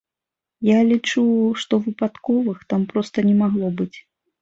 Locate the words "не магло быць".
3.33-3.97